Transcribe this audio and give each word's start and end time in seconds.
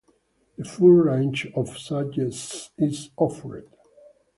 The 0.57 0.63
full 0.65 0.89
range 0.89 1.45
of 1.55 1.77
subjects 1.77 2.71
is 2.75 3.11
offered. 3.17 3.69